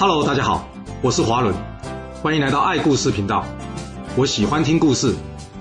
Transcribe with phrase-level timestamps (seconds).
[0.00, 0.68] Hello，大家好，
[1.02, 1.52] 我是华伦，
[2.22, 3.44] 欢迎来到爱故事频道。
[4.14, 5.12] 我喜欢听故事，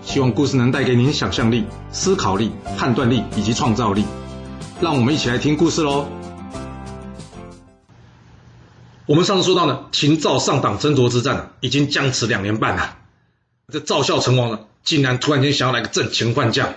[0.04, 4.05] 希望故事能带给您想象力、思考力、判断力以及创造力。
[4.79, 6.05] 让我们一起来听故事喽。
[9.08, 12.96] 我们上次说到呢，秦赵上党争夺之战已经僵持两年半了。
[13.74, 16.76] 这赵孝成王呢，竟然突然间想要来个阵前换将。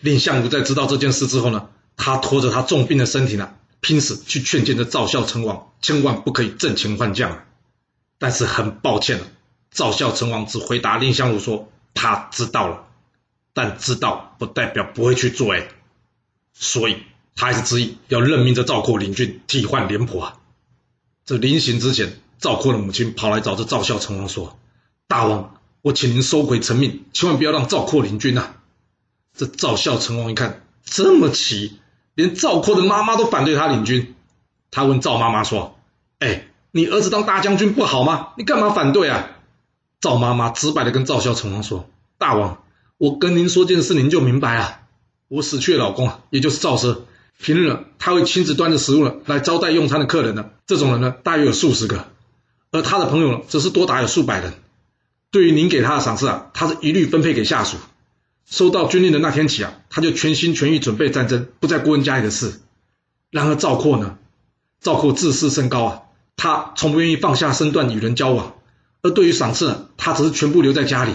[0.00, 1.66] 蔺相如在知道这件事之后呢，
[1.96, 3.50] 他拖着他重病的身体呢。
[3.80, 7.44] 拼死去劝谏着赵孝成王，千万不可以阵前换将。
[8.18, 9.26] 但是很抱歉了，
[9.70, 12.88] 赵孝成王只回答蔺相如说：“他知道了，
[13.52, 15.68] 但知道不代表不会去做。”哎，
[16.52, 16.96] 所以
[17.36, 20.40] 他还是执意要任命这赵括领军替换廉颇啊。
[21.24, 24.58] 这临行之前，赵括的母亲跑来找这赵孝成王说
[25.06, 28.56] ：“大王，我请您收回成命，千万不要让赵括领军呐。”
[29.36, 31.78] 这赵孝成王一看这么急。
[32.18, 34.16] 连赵括的妈妈都反对他领军，
[34.72, 35.78] 他问赵妈妈说
[36.18, 38.30] ：“哎，你儿子当大将军不好吗？
[38.36, 39.30] 你干嘛反对啊？”
[40.02, 42.60] 赵妈妈直白的跟赵孝成王说：“大王，
[42.96, 44.80] 我跟您说件事，您就明白啊。
[45.28, 47.02] 我死去的老公啊，也就是赵奢，
[47.40, 52.08] 平日呢，他会亲自端着食物呢来招待用餐的客人呢，这种人呢，大约有数十个，
[52.72, 54.54] 而他的朋友呢，则是多达有数百人。
[55.30, 57.76] 对于您给他的赏赐啊，他是一律分配给下属。”
[58.50, 62.60] 收到军令的那天起啊，他就全心全意准备战争，不再过问家里的事。
[63.30, 64.16] 然而赵括呢？
[64.80, 66.02] 赵括自视甚高啊，
[66.36, 68.54] 他从不愿意放下身段与人交往。
[69.02, 71.12] 而对于赏赐，他只是全部留在家里。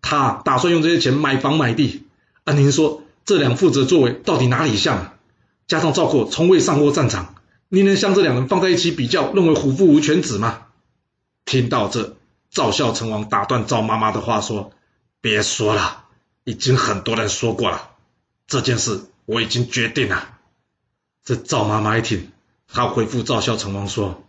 [0.00, 2.04] 他打算用这些钱买房买地。
[2.44, 5.14] 啊，您说这两父子的作为到底哪里像啊？
[5.66, 7.34] 加上赵括从未上过战场，
[7.68, 10.60] 您能将这两人放在一起比较，认为虎父无犬子吗？
[11.44, 12.16] 听到这，
[12.48, 14.70] 赵孝成王打断赵妈妈的话说
[15.20, 16.04] ：“别说了。”
[16.46, 17.90] 已经很多人说过了，
[18.46, 20.38] 这件事我已经决定了。
[21.24, 22.30] 这赵妈妈一听，
[22.68, 24.24] 她回复赵孝成王说：“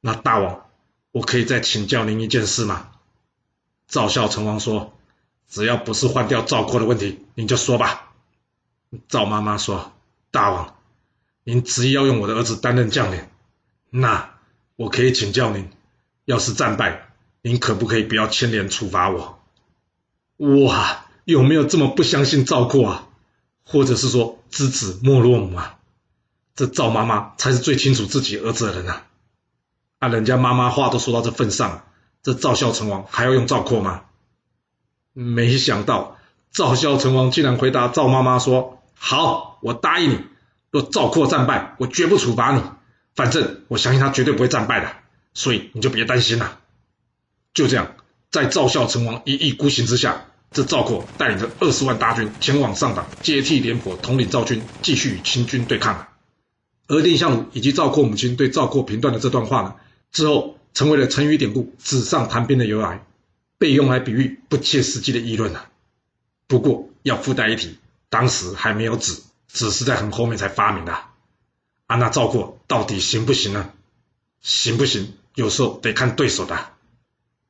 [0.00, 0.70] 那大王，
[1.10, 2.92] 我可以再请教您一件事吗？”
[3.88, 4.96] 赵孝成王说
[5.50, 8.12] ：“只要不是换掉赵括的问题，您就说吧。”
[9.08, 9.92] 赵妈妈说
[10.30, 10.76] ：“大王，
[11.42, 13.26] 您执意要用我的儿子担任将领，
[13.90, 14.38] 那
[14.76, 15.68] 我可以请教您，
[16.26, 17.08] 要是战败，
[17.42, 19.42] 您可不可以不要牵连处罚我？”
[20.38, 21.06] 哇！
[21.30, 23.06] 有没有这么不相信赵括啊？
[23.64, 25.78] 或者是说知子莫若母啊？
[26.56, 29.06] 这赵妈妈才是最清楚自己儿子的人啊！
[30.00, 31.86] 啊，人家妈妈话都说到这份上，
[32.22, 34.02] 这赵孝成王还要用赵括吗？
[35.12, 36.18] 没想到
[36.50, 40.18] 赵孝成王竟然回答赵妈妈说：“好，我答应你，
[40.70, 42.62] 若赵括战败，我绝不处罚你。
[43.14, 44.90] 反正我相信他绝对不会战败的，
[45.32, 46.58] 所以你就别担心了。”
[47.54, 47.94] 就这样，
[48.30, 50.26] 在赵孝成王一意孤行之下。
[50.52, 56.08] 这赵括带领着二十万大军前往上党，接替廉颇统领赵军，继续与秦军对抗。
[56.88, 59.76] 而蔺相如以及赵括母亲对赵括评断的这段话呢，
[60.10, 63.06] 之后成为了成语典故“纸上谈兵”的由来，
[63.58, 65.70] 被用来比喻不切实际的议论啊。
[66.48, 67.78] 不过要附带一提，
[68.08, 70.92] 当时还没有纸，纸是在很后面才发明的。
[71.86, 73.70] 啊，那赵括到底行不行呢？
[74.40, 76.70] 行不行，有时候得看对手的。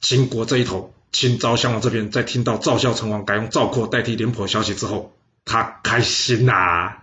[0.00, 0.92] 秦国这一头。
[1.12, 5.12] 秦昭襄王这边在听到赵孝成王改用赵括代替廉颇消息之后，
[5.44, 7.02] 他开心呐、啊，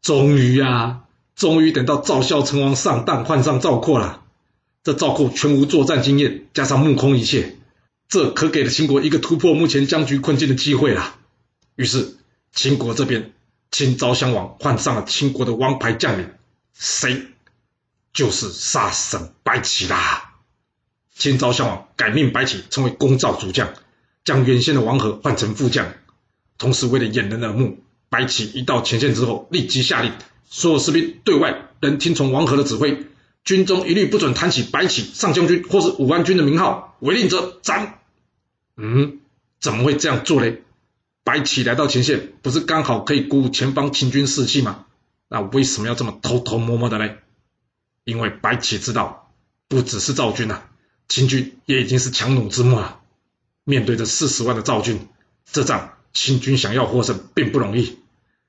[0.00, 1.02] 终于啊，
[1.34, 4.22] 终于等到赵孝成王上当换上赵括了。
[4.82, 7.56] 这赵括全无作战经验，加上目空一切，
[8.08, 11.16] 这可给了秦国一个突破目前僵局困境的机会了。
[11.74, 12.16] 于是
[12.52, 13.32] 秦国这边，
[13.70, 16.30] 秦昭襄王换上了秦国的王牌将领，
[16.72, 17.26] 谁？
[18.12, 20.25] 就是杀神白起啦。
[21.18, 23.72] 秦昭襄王改命白起成为攻赵主将，
[24.22, 25.94] 将原先的王和换成副将。
[26.58, 27.78] 同时，为了掩人耳目，
[28.10, 30.12] 白起一到前线之后，立即下令，
[30.44, 33.06] 所有士兵对外仍听从王和的指挥，
[33.44, 37.98] 军中一律不准谈起白起上将军或是武安君的名号，违令者斩。
[38.76, 39.20] 嗯，
[39.58, 40.64] 怎么会这样做嘞？
[41.24, 44.84] 白起来到前线，不是刚好可以鼓舞前方秦军士气吗？
[45.28, 47.16] 那为什么要这么偷偷摸摸的嘞？
[48.04, 49.32] 因为白起知道，
[49.66, 50.68] 不只是赵军啊。
[51.08, 53.00] 秦军也已经是强弩之末了，
[53.64, 55.08] 面对着四十万的赵军，
[55.50, 57.98] 这仗秦军想要获胜并不容易。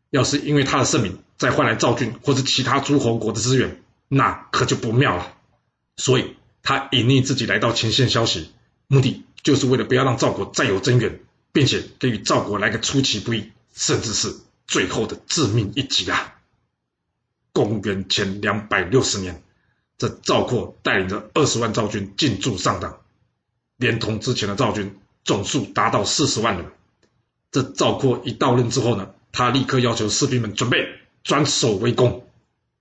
[0.09, 5.36] 要是因为他的圣名再换来赵军或是其他诸侯国的资源，那可就不妙了。
[5.98, 8.51] 所以他隐匿自己来到前线消息，
[8.88, 11.19] 目的就是为了不要让赵国再有增援，
[11.51, 16.36] 并且给予赵国来个出其不意，甚至是最后的致命一击啊！
[17.53, 19.44] 公元前两百六十年。
[19.98, 22.98] 这赵括带领着二十万赵军进驻上党，
[23.78, 26.66] 连同之前的赵军总数达到四十万人。
[27.52, 30.88] 这赵括一到任之后呢，他立刻要求士兵们准备
[31.24, 32.28] 转守为攻。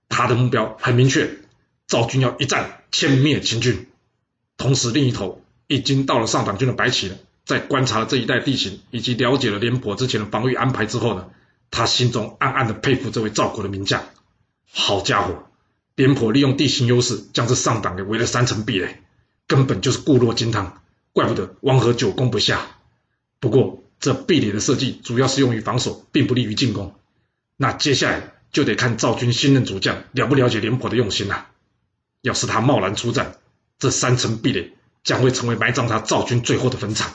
[0.09, 1.39] 他的目标很明确，
[1.87, 3.87] 赵军要一战歼灭秦军。
[4.57, 11.29] 同时，另一头已经到了上党军的白起了，在观察了这一带地形以及了解了廉颇之前的防御安排之后呢，
[11.71, 14.03] 他心中暗暗的佩服这位赵国的名将。
[14.71, 15.46] 好家伙，
[15.97, 19.01] 廉颇利用地形优势，将这上党给围了三层壁垒，
[19.47, 22.67] 根本就是固若金汤，怪不得王和久攻不下。
[23.39, 26.93] 不过，这壁垒的设计主要是用于防守，并不利于进攻。
[27.55, 31.51] 那接下来就得看赵军新任主将了不了解廉颇的用心了啊。
[32.21, 33.37] 要是他贸然出战，
[33.79, 34.73] 这三层壁垒
[35.03, 37.11] 将会成为埋葬他赵军最后的坟场。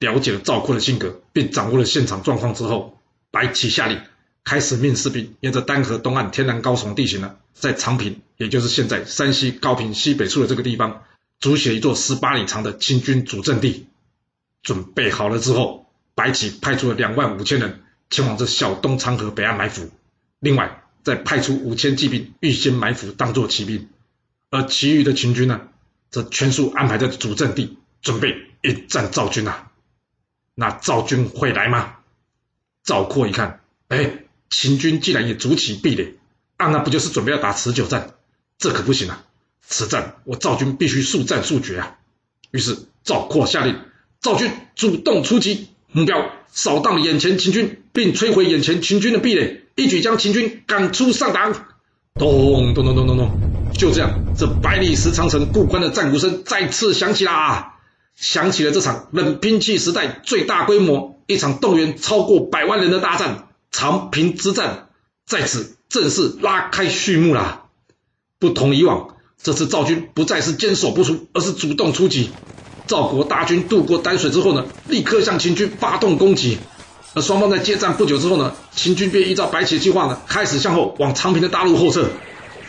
[0.00, 3.00] 了解了赵括的性格，并掌握了现场状况之后，
[3.30, 4.00] 白起下令
[4.44, 11.02] 开始命士兵沿着丹河东岸天然高耸地形呢，在长平，也就是现在山西高平西北处的这个地方，
[11.40, 13.86] 筑起一座十八里长的秦军主阵地。
[14.62, 19.90] 准备好了之后，白起派出了两万五千人前往这小东昌河北岸埋伏，
[20.40, 23.88] 另外再派出五千骑兵预先埋伏，当作骑兵。
[24.50, 25.68] 而其余的秦军呢，
[26.10, 29.70] 则全数安排在主阵地，准备一战赵军啊。
[30.54, 31.96] 那赵军会来吗？
[32.84, 34.23] 赵括一看，哎，
[34.56, 36.14] 秦军既然也筑起壁垒，
[36.58, 38.10] 啊，那不就是准备要打持久战？
[38.56, 39.24] 这可不行啊！
[39.66, 41.96] 此战我赵军必须速战速决啊！
[42.52, 43.76] 于是赵括下令，
[44.20, 51.52] 赵军主动出击，目标扫荡眼前秦军，并摧毁眼前秦军的壁垒，一举将秦军赶出上党。
[52.14, 53.30] 咚咚咚咚咚咚。
[53.76, 57.74] 就这样，这百里石长城固关的战鼓声再次响起啦！
[58.14, 64.86] 响起了这场冷兵器时代最大规模、一场动员超过百万人的大战——长平之战，
[65.26, 67.64] 在此正式拉开序幕啦！
[68.38, 72.30] 不同以往，这次赵军不再是坚守不出，而是主动出击。
[72.86, 76.58] 赵国大军渡过丹水之后呢，立刻向秦军发动攻击。
[77.14, 82.08] 而双方在接战不久之后呢，秦军便依照白起计划呢，开始向后往长平的大路后撤。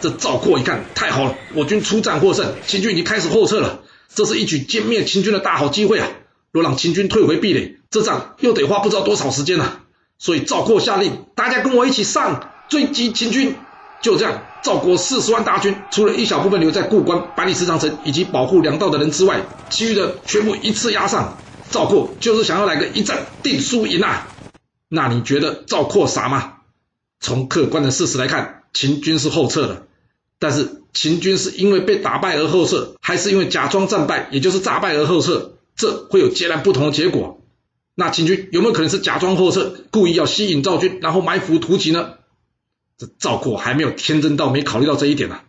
[0.02, 3.84] 这赵括一看，太好了，我军出战获胜，秦军已经开始后撤了，
[4.16, 6.08] 这是一举歼灭秦军的大好机会啊！
[6.52, 9.82] 若让秦军退回壁垒，这仗又得花不知道多少时间了。
[10.18, 13.56] 所以赵括下令，大家跟我一起上，追击秦军。
[14.02, 21.38] 就这样，赵国四十万大军，除了一小部分留在固关、百里石长城以及保护粮道的人之外，其余的全部一次压上。
[21.72, 24.28] 赵括就是想要来个一战定输赢啊！
[24.88, 26.54] 那你觉得赵括傻吗？
[27.20, 29.84] 从客观的事实来看，秦军是后撤了。
[30.38, 35.54] 但是秦军是因为被打败而后撤，还是因为假装战败，也就是诈败而后撤？
[35.76, 37.42] 这会有截然不同的结果。
[37.96, 42.16] 那秦军有没有可能是假装后撤，故意要吸引赵军，然后埋伏突击呢？
[42.98, 45.44] 这赵括还没有天真到没考虑到这一点呢、啊。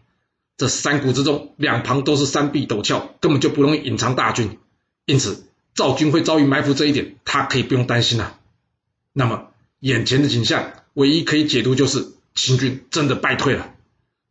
[0.57, 4.59] 这山谷之中，两旁都是山壁陡峭，根本就不容易隐藏大军，
[5.05, 5.45] 因此
[5.75, 8.39] 赵军会遭遇埋伏这一点，他可以不用担心了、啊。
[9.13, 9.49] 那么
[9.81, 13.75] 眼前的景象，唯一可以解读就是秦军真的败退了。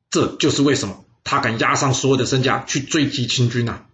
[0.10, 3.86] 这就是为什么他敢押上所有的身家去追击秦军啊！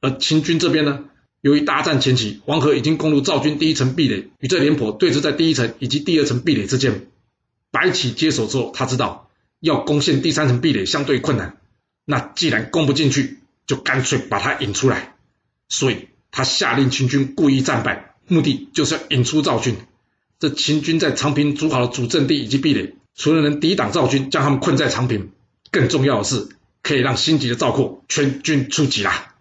[0.00, 1.04] 而秦军这边呢，
[1.44, 7.08] 由于大战前期王河已经攻入赵军第一层壁垒，与这廉颇对峙在第一层以及第二层壁垒之间。
[7.70, 9.28] 白起接手之后，他知道
[9.60, 11.58] 要攻陷第三层壁垒相对困难，
[12.06, 15.16] 那既然攻不进去，就干脆把他引出来。
[15.68, 19.76] 所以他下令秦军故意战败，目的就是要引出赵军。
[20.38, 25.30] 这秦军在长平筑好了主阵地以及壁垒，除了能抵挡赵军，将他们困在长平。
[25.70, 26.48] 更重要的是，
[26.82, 29.33] 可以让心急的赵括全军出击啦！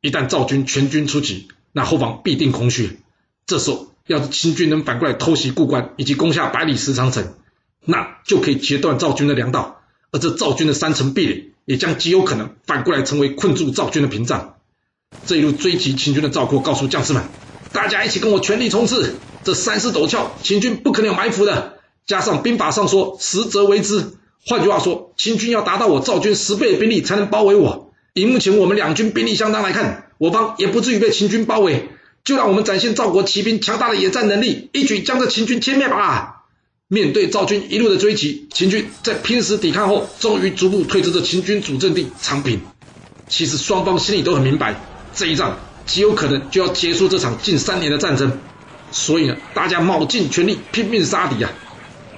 [0.00, 3.00] 一旦赵军全军出击，那后方必定空虚。
[3.46, 7.34] 这时候，要是秦军能反过来偷袭固关以及攻下百里石长城，
[7.84, 9.80] 那就可以截断赵军的粮道，
[10.10, 14.56] 而这赵军的三层壁垒也将极有可能反过来成为困住赵军的屏障。
[15.26, 17.24] 这一路追击秦军的赵括告诉将士们
[17.72, 19.16] ：“大家一起跟我全力冲刺！
[19.44, 21.78] 这山势陡峭，秦军不可能有埋伏的。
[22.06, 24.12] 加上兵法上说‘实则为之’。”
[24.46, 27.89] 换句话说，秦军要达到我赵军十倍的兵力才能包围我。
[28.12, 31.88] 以目前我们两军兵力相当来看，我方也不至于被秦军包围。
[32.22, 36.44] 就让我们展现赵国骑兵强大的野战能力，一举将这秦军歼灭吧！
[36.86, 42.60] 面对赵军一路的追击，秦军在拼死抵抗后，终于逐步退出这秦军主阵地长平。
[43.26, 44.78] 其实双方心里都很明白，
[45.14, 48.38] 这一仗极有可能就要结束这场近三年的战争，
[48.92, 51.50] 所以呢，大家卯尽全力拼命杀敌啊！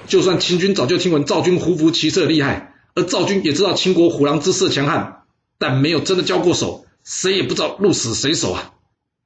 [0.07, 5.22] 就算秦军早就听闻赵军胡服骑射厉害，而赵军也知道秦国虎狼之师的强悍，
[5.57, 8.73] 但没有真的交过手，谁也不知道鹿死谁手啊！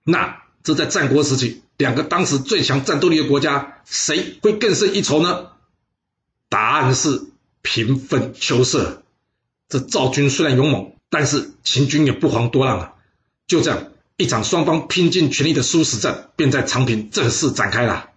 [0.04, 5.48] 那这在战国时期，两个当时最强战斗力的国家，谁会更胜一筹呢？
[6.50, 7.28] 答案是
[7.62, 9.04] 平分秋色。
[9.70, 12.94] 这赵军虽然勇猛，但是秦军也不遑多让啊！
[13.48, 18.10] 就这样，一场双方拼尽全力的殊死战，便在长平正式展开了。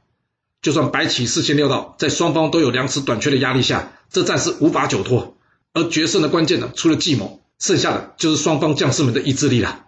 [0.62, 5.36] 就算白起事先料到，在双方都有粮食短缺的压力下，这战是无法久拖。
[5.72, 9.86] 而决胜的关键呢，除了计谋，剩下的就是双方将士们的意志力了。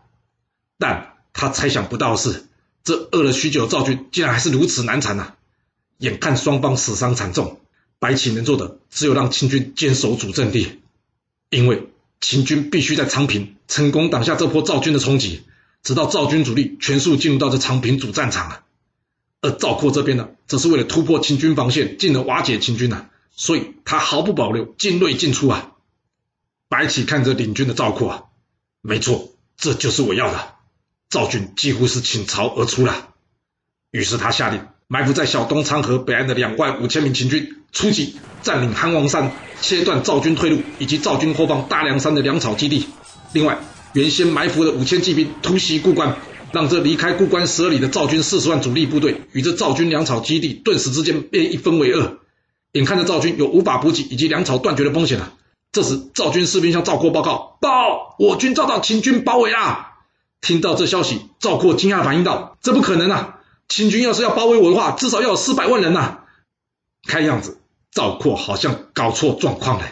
[0.78, 2.46] 但他猜想不到的是，
[2.84, 5.34] 这饿了许久的赵军竟然还是如此难缠呐、
[5.98, 7.60] 眼看双方死伤惨重，
[7.98, 10.80] 白起能做的只有让秦军坚守主阵地，
[11.50, 11.88] 因为
[12.20, 15.42] 秦军必须在长平成功挡下这波赵军的冲击，
[15.82, 18.64] 直到赵军主力全数进入到这长平主战场啊。
[19.40, 25.71] 而赵括这边呢，则是为了突破秦军防线，进而瓦解秦军啊，所以他毫不保留，进锐尽出啊。
[26.72, 28.22] 白起看着领军的赵括啊，
[28.80, 30.54] 没错，这就是我要的。
[31.10, 33.10] 赵军几乎是倾巢而出了，
[33.90, 42.86] 于是他下令埋伏在小东昌河北岸的两万五千名秦军出击，占领韩王山，切断赵军退路，以及赵军后方大凉山的粮草基地。
[43.34, 43.58] 另外，
[43.92, 46.16] 原先埋伏的五千骑兵突袭固关。
[46.52, 52.18] 让这离开固关十二里的赵军四十万主力部队与这赵军粮草基地顿时之间便一分为二，
[52.72, 55.32] 眼看着赵军有无法补给以及粮草断绝的风险了。
[55.72, 59.94] 这时，赵军士兵向赵括报告：“报，我军遭到秦军包围啦！”
[60.42, 63.38] 听到这消息，赵括惊讶反应道：“这不可能啊！
[63.68, 66.24] 秦军要是要包围我的话，至少要有四百万人呐！”
[67.08, 67.58] 看样子，
[67.90, 69.86] 赵括好像搞错状况了。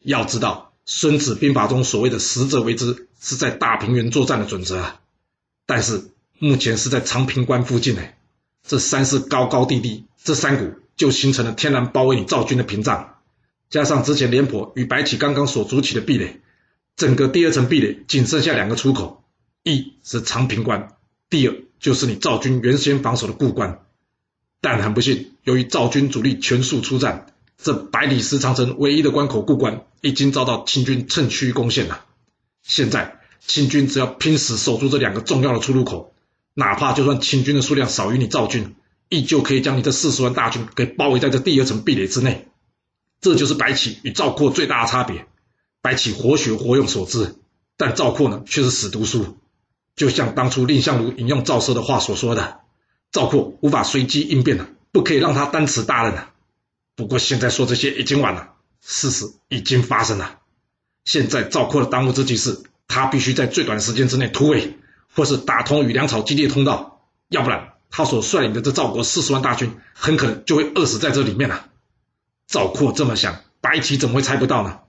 [0.00, 5.00] 要知道，《孙子兵法》中所谓的“食者为之”，是在大平原作战的准则啊。
[5.66, 8.02] 但是目前是在长平关附近呢，
[8.66, 13.19] 这山势高高低低，这山谷就形成了天然包围你赵军的屏障，
[13.70, 16.40] 加上之前廉颇与白起刚刚所筑起的壁垒，
[16.96, 19.22] 整个第二层壁垒仅剩下两个出口，
[19.62, 20.96] 一是长平关，
[21.30, 23.80] 第二就是你赵军原先防守的固关。
[24.60, 32.04] 但很不幸，由于赵军主力全数出战，这百里石长城唯一的关口固关已经遭到清军趁虚攻陷了，
[32.62, 33.16] 现在。
[33.46, 36.12] 清军只要拼死守住这两个重要的出入口，
[36.52, 38.74] 哪怕就算清军的数量少于你赵军，
[39.08, 42.49] 依旧可以将你这四十万大军给包围在这第二层壁垒之内。
[43.20, 45.26] 这就是白起与赵括最大的差别。
[45.82, 47.36] 白起活学活用所致，
[47.76, 49.38] 但赵括呢却是死读书。
[49.96, 52.60] 就像当初蔺相如引用赵奢的话所说的
[53.12, 56.30] ：“赵括无法随机应变的，不可以让他担此大任啊。”
[56.96, 60.38] 不过现在说这些已经晚了，事实已经发生了。
[61.04, 62.62] 现在赵括的当务之急是。
[62.92, 64.76] 他必须在最短的时间之内突围，
[65.14, 71.69] 或是打通与粮草基地的通道，要不然他所率领的这赵国四十万大军很可能就会饿死在这里面了。
[72.50, 74.80] 赵括这么想，白起怎么会猜不到呢？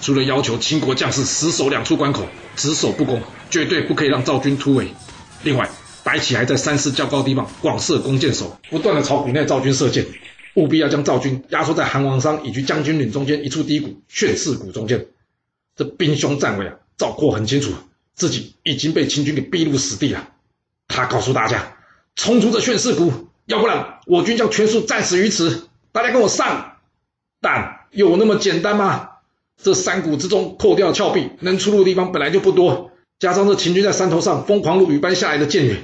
[0.00, 2.26] 除了要求秦国将士死守两处关口，
[2.56, 4.88] 只守不攻，绝对不可以让赵军突围。
[5.42, 5.68] 另外，
[6.02, 10.06] 白起还在山势较高地方广设弓箭手，不断的朝谷内赵军射箭，
[10.54, 15.08] 务必要将赵军压缩在韩王山以及将军岭中间一处低谷劝世谷中间。
[15.76, 16.76] 这兵凶战危啊！
[16.96, 17.74] 赵括很清楚
[18.14, 20.30] 自己已经被秦军给逼入死地了，
[20.88, 21.76] 他告诉大家
[22.16, 23.12] ：“冲出这劝世谷，
[23.44, 26.71] 要不然我军将全数战死于此。”大家跟我上！
[27.42, 29.10] 但有那么简单吗？
[29.62, 35.76] 这山谷之中破掉峭壁，能出入的地方本来就不多，加上这秦军在山头上疯狂如雨般下来的箭雨，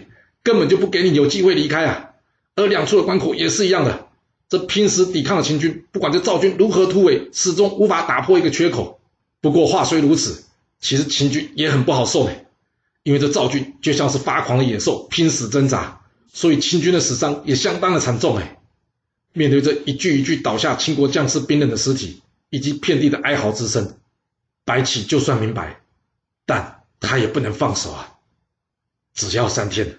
[0.43, 2.11] 根本就不给你有机会离开啊！
[2.57, 4.07] 而两处的关口也是一样的，
[4.49, 8.99] 这拼死抵抗的秦军，不管这赵军如何突围，始终无法打破一个缺口。
[9.43, 10.45] 不过话虽如此。
[10.81, 12.31] 其实秦军也很不好受的，
[13.03, 18.58] 因为这赵军就像是发狂的野兽，拼死挣扎，所以秦军的死伤也相当的惨重哎。
[19.32, 23.97] 面对这一具一具倒下秦国将士冰冷的尸体，以及遍地的哀嚎之声，
[24.64, 25.80] 白起就算明白，
[26.47, 28.14] 但他也不能放手啊。
[29.14, 29.99] 只要三天，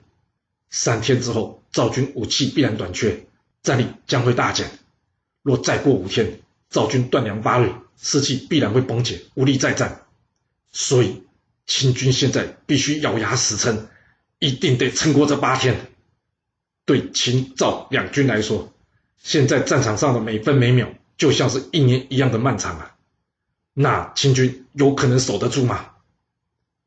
[0.70, 3.26] 三天之后赵军武器必然短缺，
[3.64, 4.70] 战力将会大减。
[5.42, 10.06] 若再过五天，赵军断粮乏锐，士气必然会崩解，无力再战。
[10.72, 11.24] 所以，
[11.66, 13.88] 秦军现在必须咬牙死撑，
[14.40, 15.92] 一定得撑过这八天。
[16.86, 18.74] 对秦赵两军来说，
[19.22, 22.96] 现在战场上的每分每秒就像是一年一样的漫长啊！
[23.74, 25.92] 那秦军有可能守得住吗？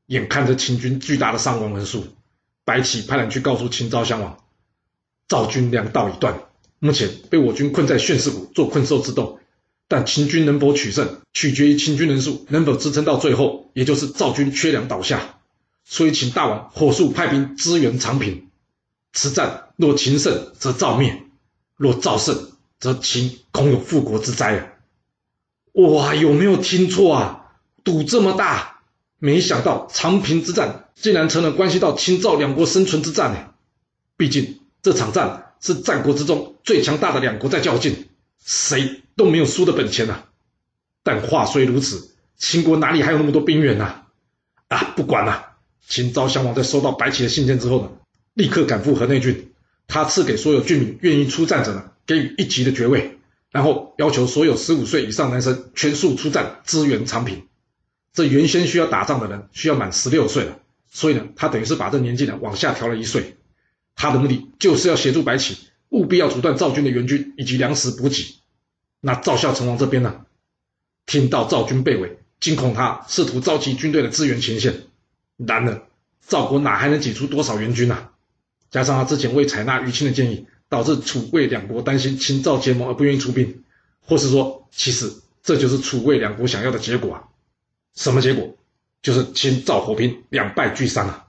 [0.07, 2.07] 眼看着秦军巨大的伤亡人数，
[2.65, 4.39] 白起派人去告诉秦昭襄王，
[5.29, 6.41] 赵军粮道已断，
[6.79, 9.39] 目前被我军困在劝世谷做困兽之斗。
[9.89, 15.39] 但秦军能否取胜，取决于秦军人数能否支撑到最后，也就是赵军缺粮倒下。
[15.85, 18.49] 所以，请大王火速派兵支援长平。
[19.13, 21.27] 此战若秦胜，则赵灭；
[21.83, 24.67] 若赵胜，则秦恐有复国之灾啊！
[25.73, 27.55] 哇，有没有听错啊？
[27.83, 28.83] 赌这么大，
[29.19, 33.49] 没想到长平之战竟然成了关系到秦赵两国生存之战呢。
[34.17, 38.09] 毕竟这场战是战国之中最强大的两国在较劲。
[38.45, 40.25] 谁都没有输的本钱呐、啊，
[41.03, 44.05] 但话虽如此，秦国哪里还有那么多兵员呐、
[44.69, 44.77] 啊？
[44.77, 45.57] 啊，不管了。
[45.89, 47.91] 秦昭襄王在收到白起的信件之后呢，
[48.35, 49.52] 立刻赶赴河内郡，
[49.93, 53.19] 他赐给所有郡民愿意出战者呢，给予一级的爵位，
[53.51, 57.47] 然后要求所有十五岁以上男生全数出战支援长平。
[58.15, 63.37] 这原先需要打仗的人需要满十六岁了，所以呢，他等于是把这年纪呢往下调了一岁。
[63.95, 65.59] 他的目的就是要协助白起，
[65.91, 68.37] 务必要阻断赵军的援军以及粮食补给。
[69.03, 70.25] 那赵孝成王这边呢，
[71.05, 74.85] 听到赵军被围，惊恐他试图召集军队的支援前线。
[75.37, 75.87] 然而
[76.27, 78.09] 赵国哪还能挤出多少援军呢、啊？
[78.73, 83.63] 加上他之前未采纳于钦的建议，导致楚魏两国担心秦赵结盟而不愿意出兵，
[84.01, 85.13] 或是说，其实
[85.45, 87.23] 这就是楚魏两国想要的结果啊。
[87.95, 88.57] 什么结果？
[89.03, 91.27] 就是秦赵火拼，两败俱伤啊！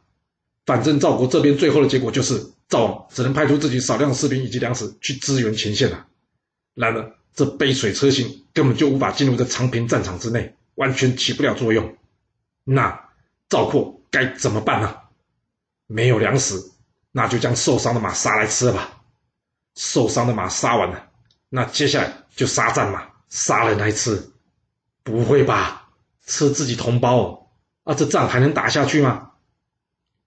[0.66, 6.08] 反正赵国这边最后的结果就是赵王只能派出自己少量士兵以及粮食去支援前线了、啊。
[6.76, 11.98] 然而，这杯水车薪根本就无法进入这长平战场之内，完全起不了作用。
[12.64, 13.10] 那
[13.50, 14.96] 赵括该怎么办呢？
[15.88, 16.64] 没有粮食，
[17.14, 19.02] 那就将受伤的马杀来吃了吧。
[19.76, 21.10] 受伤的马杀完了，
[21.48, 24.32] 那接下来就杀战马，杀人来吃。
[25.04, 25.90] 不会吧？
[26.26, 27.48] 吃自己同胞哦，
[27.84, 29.32] 啊，这仗还能打下去吗？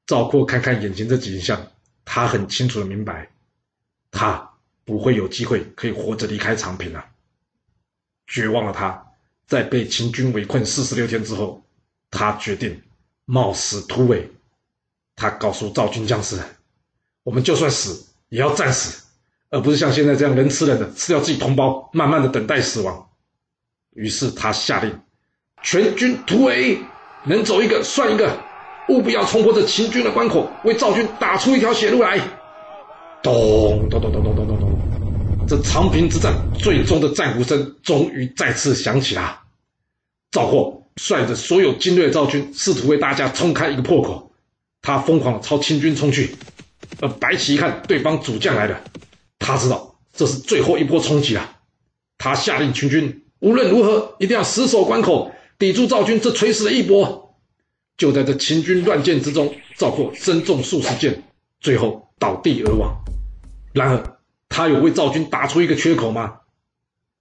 [0.06, 1.72] 赵括看看眼前这景象，
[2.04, 3.30] 他很清楚的明白，
[4.10, 4.52] 他
[4.84, 7.06] 不会有机会可以活着离开长平啊！
[8.26, 9.06] 绝望的他，
[9.46, 11.64] 在被秦军围困四十六天之后，
[12.10, 12.82] 他决定
[13.24, 14.30] 冒死突围。
[15.16, 16.38] 他告诉赵军将士
[17.26, 19.02] ：“我们就算死，也要战死，
[19.50, 23.08] 而不是像现在这样人吃人的，吃掉自己同胞，慢慢的等待死亡。”
[23.96, 24.96] 于是他下令。
[25.60, 26.78] 全军突围，
[27.24, 28.30] 能走一个算一个，
[28.90, 32.16] 务必要冲破这秦军的关口，为赵军打出一条血路来。
[33.24, 39.42] 咚咚咚咚咚咚咚咚，这长平之战最终的战鼓声终于再次响起啦！
[40.30, 44.30] 赵括率着所有精锐的赵军，试图为大家冲开一个破口。
[44.80, 46.36] 他疯狂的朝秦军冲去，
[47.00, 48.82] 而白起一看对方主将来了，
[49.38, 51.58] 他知道这是最后一波冲击了。
[52.18, 55.32] 他下令秦军无论如何一定要死守关口。
[55.58, 57.34] 抵住赵军这垂死的一搏，
[57.96, 61.22] 就在这秦军乱箭之中，赵括身中数十箭，
[61.60, 62.94] 最后倒地而亡。
[63.72, 64.18] 然而，
[64.50, 66.40] 他有为赵军打出一个缺口吗？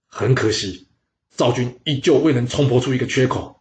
[0.06, 0.86] 很可惜，
[1.34, 3.58] 赵军依旧未能冲破出一个缺口。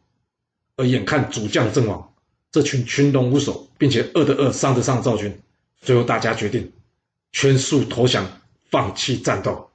[0.75, 2.13] 而眼看主将阵亡，
[2.51, 5.39] 这群群龙无首并且饿的饿、伤的伤的赵军，
[5.81, 6.73] 最后大家决定
[7.31, 8.27] 全数投降，
[8.69, 9.71] 放弃战斗。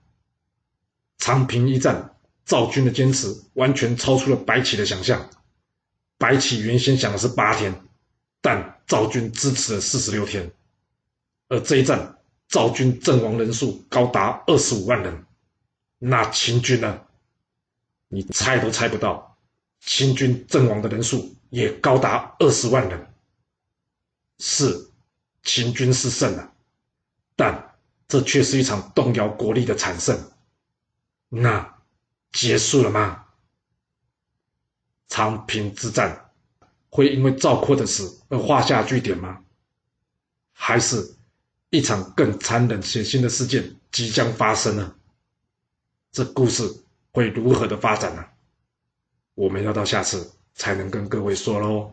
[1.18, 2.06] 长平一战。
[2.46, 5.30] 赵军的坚持完全超出了白起的想象。
[6.18, 7.84] 白起原先想的是八天，
[8.40, 10.50] 但赵军支持了四十六天。
[11.46, 15.24] 而这一战，赵军阵亡人数高达二十五万人。
[16.00, 17.02] 那秦军呢？
[18.08, 19.38] 你猜都猜不到，
[19.80, 23.14] 秦军阵亡的人数也高达二十万人。
[24.40, 24.89] 是，
[25.42, 26.53] 秦军是胜了，
[27.37, 27.74] 但
[28.09, 30.18] 这却是一场动摇国力的惨胜。
[31.29, 31.76] 那。
[32.33, 33.24] 结束了吗？
[35.09, 36.31] 长平之战
[36.88, 39.42] 会因为赵括的死而画下句点吗？
[40.53, 41.16] 还是
[41.70, 44.94] 一场更残忍血腥的事件即将发生呢？
[46.12, 48.24] 这故事会如何的发展呢？
[49.35, 51.92] 我们要到下次才能跟各位说喽。